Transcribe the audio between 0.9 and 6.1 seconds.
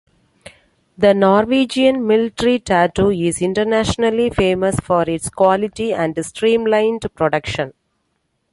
The Norwegian Military Tattoo is internationally famous for its quality